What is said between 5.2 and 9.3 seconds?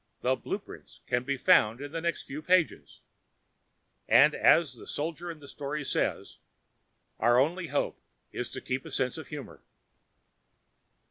in the story says, our only hope is to keep a sense of